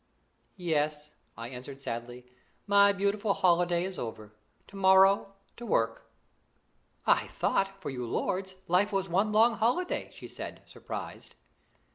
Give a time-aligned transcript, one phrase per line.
[0.57, 2.25] "Yes," I answered sadly.
[2.65, 4.33] "My beautiful holiday is over.
[4.69, 6.09] To morrow, to work."
[7.05, 11.35] "I thought, for you lords, life was one long holiday," she said, surprised.